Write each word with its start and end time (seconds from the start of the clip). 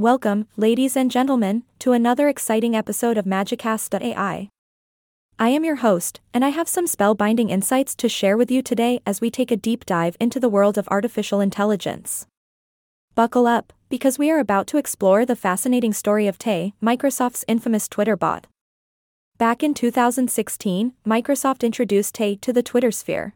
Welcome, 0.00 0.46
ladies 0.56 0.96
and 0.96 1.10
gentlemen, 1.10 1.64
to 1.80 1.92
another 1.92 2.26
exciting 2.26 2.74
episode 2.74 3.18
of 3.18 3.26
Magicast.ai. 3.26 4.48
I 5.38 5.48
am 5.50 5.62
your 5.62 5.76
host, 5.76 6.20
and 6.32 6.42
I 6.42 6.48
have 6.48 6.68
some 6.68 6.86
spellbinding 6.86 7.50
insights 7.50 7.94
to 7.96 8.08
share 8.08 8.38
with 8.38 8.50
you 8.50 8.62
today 8.62 9.00
as 9.04 9.20
we 9.20 9.30
take 9.30 9.50
a 9.50 9.58
deep 9.58 9.84
dive 9.84 10.16
into 10.18 10.40
the 10.40 10.48
world 10.48 10.78
of 10.78 10.88
artificial 10.88 11.42
intelligence. 11.42 12.26
Buckle 13.14 13.46
up, 13.46 13.74
because 13.90 14.18
we 14.18 14.30
are 14.30 14.38
about 14.38 14.66
to 14.68 14.78
explore 14.78 15.26
the 15.26 15.36
fascinating 15.36 15.92
story 15.92 16.26
of 16.26 16.38
Tay, 16.38 16.72
Microsoft's 16.82 17.44
infamous 17.46 17.86
Twitter 17.86 18.16
bot. 18.16 18.46
Back 19.36 19.62
in 19.62 19.74
2016, 19.74 20.94
Microsoft 21.06 21.62
introduced 21.62 22.14
Tay 22.14 22.36
to 22.36 22.54
the 22.54 22.62
Twitter 22.62 22.90
sphere. 22.90 23.34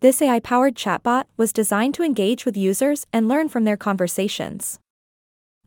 This 0.00 0.20
AI 0.20 0.40
powered 0.40 0.74
chatbot 0.74 1.26
was 1.36 1.52
designed 1.52 1.94
to 1.94 2.02
engage 2.02 2.44
with 2.44 2.56
users 2.56 3.06
and 3.12 3.28
learn 3.28 3.48
from 3.48 3.62
their 3.62 3.76
conversations. 3.76 4.80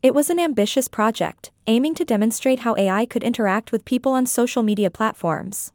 It 0.02 0.14
was 0.14 0.30
an 0.30 0.40
ambitious 0.40 0.88
project, 0.88 1.52
aiming 1.68 1.94
to 1.94 2.04
demonstrate 2.04 2.60
how 2.60 2.74
AI 2.76 3.06
could 3.06 3.22
interact 3.22 3.70
with 3.70 3.84
people 3.84 4.10
on 4.12 4.26
social 4.26 4.64
media 4.64 4.90
platforms. 4.90 5.72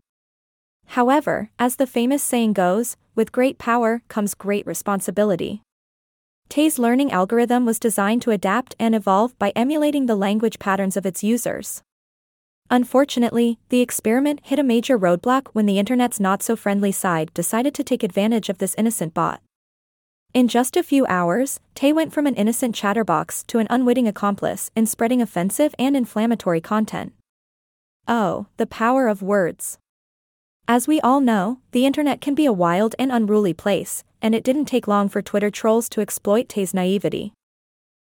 However, 0.88 1.50
as 1.58 1.78
the 1.78 1.88
famous 1.88 2.24
saying 2.24 2.52
goes, 2.52 2.98
with 3.16 3.32
great 3.32 3.58
power 3.58 4.02
comes 4.10 4.34
great 4.34 4.68
responsibility. 4.68 5.62
Tay's 6.50 6.78
learning 6.78 7.10
algorithm 7.10 7.66
was 7.66 7.80
designed 7.80 8.22
to 8.24 8.32
adapt 8.32 8.76
and 8.78 8.94
evolve 8.94 9.38
by 9.40 9.54
emulating 9.56 10.08
the 10.08 10.16
language 10.16 10.60
patterns 10.60 10.98
of 10.98 11.06
its 11.06 11.24
users. 11.24 11.82
Unfortunately, 12.70 13.60
the 13.70 13.80
experiment 13.80 14.42
hit 14.44 14.60
a 14.60 14.64
major 14.64 15.00
roadblock 15.00 15.48
when 15.54 15.68
the 15.68 15.80
internet's 15.80 16.20
not 16.20 16.44
so 16.44 16.58
friendly 16.58 16.92
side 16.92 17.34
decided 17.34 17.74
to 17.76 17.84
take 17.84 18.04
advantage 18.04 18.50
of 18.50 18.58
this 18.58 18.76
innocent 18.78 19.14
bot. 19.14 19.42
In 20.38 20.48
just 20.48 20.78
a 20.78 20.84
few 20.84 21.04
hours, 21.08 21.60
Tay 21.74 21.92
went 21.92 22.14
from 22.14 22.28
an 22.28 22.36
innocent 22.36 22.76
chatterbox 22.76 23.42
to 23.48 23.58
an 23.58 23.66
unwitting 23.72 24.08
accomplice 24.08 24.70
in 24.76 24.86
spreading 24.86 25.20
offensive 25.20 25.74
and 25.80 25.98
inflammatory 25.98 26.62
content. 26.62 27.14
Oh, 28.08 28.46
the 28.58 28.68
power 28.68 29.08
of 29.08 29.24
words. 29.24 29.80
As 30.68 30.88
we 30.88 31.02
all 31.02 31.22
know, 31.22 31.62
the 31.72 31.88
internet 31.88 32.22
can 32.22 32.36
be 32.36 32.46
a 32.46 32.54
wild 32.54 32.94
and 33.00 33.12
unruly 33.12 33.56
place, 33.56 34.04
and 34.22 34.36
it 34.36 34.44
didn't 34.44 34.66
take 34.66 34.88
long 34.88 35.10
for 35.10 35.24
Twitter 35.24 35.50
trolls 35.50 35.90
to 35.90 36.02
exploit 36.02 36.50
Tay's 36.50 36.72
naivety. 36.72 37.34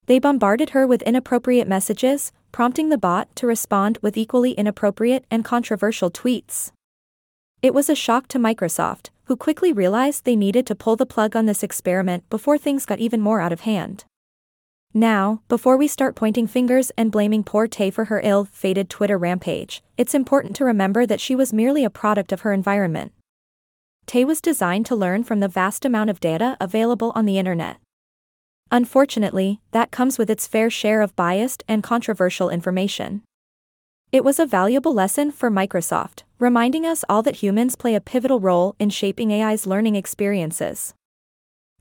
They 0.06 0.18
bombarded 0.18 0.70
her 0.70 0.88
with 0.88 1.02
inappropriate 1.02 1.68
messages, 1.68 2.32
prompting 2.54 2.88
the 2.88 2.98
bot 2.98 3.36
to 3.36 3.48
respond 3.48 4.00
with 4.02 4.16
equally 4.16 4.54
inappropriate 4.54 5.26
and 5.30 5.44
controversial 5.44 6.10
tweets. 6.10 6.72
It 7.62 7.74
was 7.74 7.90
a 7.90 7.96
shock 7.96 8.30
to 8.30 8.40
Microsoft, 8.40 9.10
who 9.26 9.36
quickly 9.36 9.72
realized 9.72 10.26
they 10.26 10.36
needed 10.36 10.66
to 10.68 10.76
pull 10.76 10.96
the 10.96 11.06
plug 11.06 11.36
on 11.36 11.46
this 11.46 11.64
experiment 11.64 12.30
before 12.30 12.58
things 12.58 12.86
got 12.86 13.00
even 13.00 13.22
more 13.22 13.40
out 13.40 13.54
of 13.54 13.62
hand. 13.62 14.06
Now, 14.94 15.42
before 15.48 15.76
we 15.76 15.88
start 15.88 16.16
pointing 16.16 16.46
fingers 16.46 16.92
and 16.98 17.12
blaming 17.12 17.44
poor 17.44 17.68
Tay 17.68 17.90
for 17.90 18.06
her 18.06 18.22
ill 18.24 18.46
fated 18.46 18.90
Twitter 18.90 19.18
rampage, 19.18 19.82
it's 19.98 20.14
important 20.14 20.56
to 20.58 20.66
remember 20.66 21.06
that 21.08 21.20
she 21.20 21.36
was 21.36 21.52
merely 21.52 21.84
a 21.84 21.90
product 21.90 22.32
of 22.32 22.42
her 22.42 22.54
environment. 22.54 23.12
Tay 24.06 24.24
was 24.24 24.42
designed 24.42 24.86
to 24.86 24.96
learn 24.96 25.24
from 25.24 25.40
the 25.40 25.48
vast 25.48 25.84
amount 25.84 26.10
of 26.10 26.20
data 26.20 26.58
available 26.60 27.12
on 27.16 27.26
the 27.26 27.40
internet. 27.40 27.78
Unfortunately, 28.70 29.62
that 29.72 29.92
comes 29.92 30.18
with 30.18 30.30
its 30.30 30.48
fair 30.48 30.70
share 30.70 31.02
of 31.02 31.16
biased 31.16 31.64
and 31.68 31.82
controversial 31.82 32.50
information. 32.50 33.24
It 34.14 34.24
was 34.24 34.38
a 34.38 34.46
valuable 34.46 34.94
lesson 34.94 35.32
for 35.32 35.50
Microsoft, 35.50 36.22
reminding 36.38 36.86
us 36.86 37.04
all 37.10 37.24
that 37.24 37.38
humans 37.38 37.76
play 37.76 37.96
a 37.96 38.00
pivotal 38.00 38.40
role 38.40 38.76
in 38.78 38.92
shaping 38.92 39.34
AI's 39.34 39.66
learning 39.66 39.96
experiences. 39.96 40.94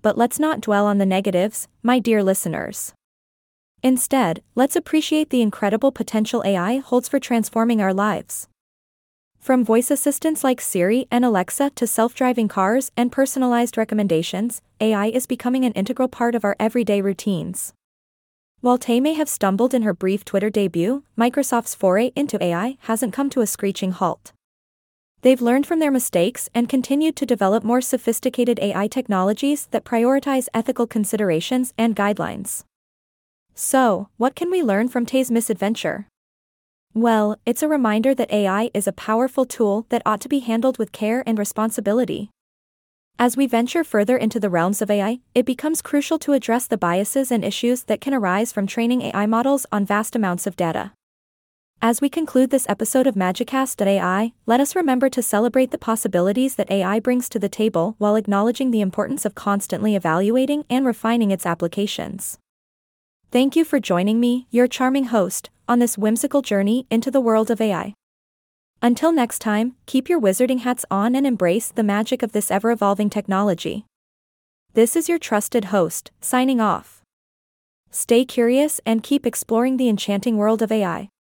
But 0.01 0.17
let's 0.17 0.39
not 0.39 0.63
dwell 0.63 0.87
on 0.87 0.97
the 0.97 1.05
negatives, 1.05 1.69
my 1.83 1.99
dear 1.99 2.23
listeners. 2.23 2.95
Instead, 3.83 4.43
let's 4.55 4.75
appreciate 4.75 5.29
the 5.29 5.43
incredible 5.43 5.93
potential 5.93 6.43
AI 6.43 6.79
holds 6.79 7.07
for 7.07 7.21
transforming 7.21 7.83
our 7.83 7.93
lives. 7.93 8.49
From 9.39 9.63
voice 9.63 9.91
assistants 9.91 10.43
like 10.43 10.63
Siri 10.63 11.07
and 11.11 11.27
Alexa 11.27 11.73
to 11.75 11.87
self 11.87 12.15
driving 12.15 12.49
cars 12.49 12.91
and 12.97 13.13
personalized 13.13 13.77
recommendations, 13.77 14.63
AI 14.81 15.09
is 15.09 15.27
becoming 15.27 15.67
an 15.67 15.73
integral 15.73 16.09
part 16.09 16.35
of 16.35 16.47
our 16.47 16.57
everyday 16.59 17.03
routines. 17.03 17.75
While 18.63 18.79
Tay 18.79 19.01
may 19.01 19.15
have 19.15 19.29
stumbled 19.29 19.75
in 19.75 19.83
her 19.83 19.93
brief 19.93 20.25
Twitter 20.25 20.49
debut, 20.49 21.03
Microsoft's 21.19 21.75
foray 21.75 22.13
into 22.15 22.41
AI 22.41 22.79
hasn't 22.83 23.13
come 23.13 23.29
to 23.31 23.41
a 23.41 23.47
screeching 23.47 23.91
halt. 23.91 24.33
They've 25.23 25.43
learned 25.43 25.67
from 25.67 25.81
their 25.81 25.91
mistakes 25.91 26.49
and 26.55 26.69
continued 26.69 27.17
to 27.17 27.27
develop 27.27 27.65
more 27.65 27.81
sophisticated 27.81 28.61
AI 28.61 28.87
technologies 28.87 29.67
that 29.73 29.85
prioritize 29.85 30.47
ethical 30.55 30.87
considerations 30.87 31.75
and 31.77 31.97
guidelines. 31.97 32.63
So, 33.53 34.09
what 34.17 34.37
can 34.37 34.49
we 34.49 34.63
learn 34.63 34.89
from 34.89 35.07
Tay's 35.07 35.29
misadventure? 35.29 36.07
Well, 36.95 37.41
it's 37.45 37.65
a 37.65 37.69
reminder 37.69 38.15
that 38.15 38.31
AI 38.33 38.71
is 38.73 38.87
a 38.87 38.93
powerful 38.93 39.45
tool 39.45 39.87
that 39.89 40.03
ought 40.07 40.21
to 40.21 40.29
be 40.29 40.39
handled 40.39 40.79
with 40.79 40.93
care 40.93 41.25
and 41.27 41.37
responsibility. 41.37 42.31
As 43.19 43.37
we 43.37 43.47
venture 43.47 43.85
further 43.85 44.17
into 44.17 44.41
the 44.41 44.51
realms 44.51 44.83
of 44.83 44.91
AI, 44.91 45.21
it 45.35 45.47
becomes 45.47 45.81
crucial 45.83 46.19
to 46.19 46.33
address 46.33 46.67
the 46.67 46.77
biases 46.77 47.31
and 47.31 47.45
issues 47.45 47.85
that 47.85 48.01
can 48.01 48.15
arise 48.15 48.53
from 48.53 48.67
training 48.67 49.03
AI 49.03 49.27
models 49.27 49.65
on 49.71 49.87
vast 49.87 50.17
amounts 50.17 50.47
of 50.47 50.57
data. 50.57 50.93
As 51.81 52.01
we 52.01 52.09
conclude 52.09 52.51
this 52.51 52.69
episode 52.69 53.09
of 53.09 53.17
Magicast.ai, 53.17 54.33
let 54.47 54.61
us 54.61 54.77
remember 54.77 55.09
to 55.09 55.23
celebrate 55.23 55.73
the 55.73 55.79
possibilities 55.79 56.55
that 56.55 56.71
AI 56.71 57.01
brings 57.01 57.29
to 57.29 57.39
the 57.39 57.49
table 57.49 57.97
while 57.99 58.15
acknowledging 58.17 58.71
the 58.71 58.81
importance 58.81 59.25
of 59.25 59.35
constantly 59.35 59.97
evaluating 59.97 60.65
and 60.71 60.87
refining 60.87 61.33
its 61.33 61.45
applications. 61.45 62.39
Thank 63.33 63.57
you 63.57 63.65
for 63.65 63.81
joining 63.81 64.21
me, 64.21 64.47
your 64.51 64.69
charming 64.69 65.07
host, 65.07 65.51
on 65.67 65.81
this 65.81 65.99
whimsical 65.99 66.43
journey 66.43 66.87
into 66.91 67.11
the 67.11 67.21
world 67.21 67.51
of 67.51 67.61
AI. 67.61 67.95
Until 68.85 69.13
next 69.13 69.39
time, 69.39 69.77
keep 69.87 70.09
your 70.09 70.21
wizarding 70.21 70.61
hats 70.61 70.85
on 70.91 71.15
and 71.15 71.25
embrace 71.25 71.71
the 71.71 71.85
magic 71.85 72.21
of 72.21 72.33
this 72.33 72.51
ever 72.51 72.73
evolving 72.73 73.09
technology. 73.09 73.87
This 74.75 74.97
is 74.97 75.09
your 75.09 75.21
trusted 75.21 75.67
host, 75.67 76.11
signing 76.21 76.61
off. 76.61 77.01
Stay 77.93 78.25
curious 78.25 78.81
and 78.85 79.05
keep 79.05 79.25
exploring 79.25 79.77
the 79.77 79.89
enchanting 79.89 80.37
world 80.37 80.63
of 80.63 80.73
AI. 80.73 81.11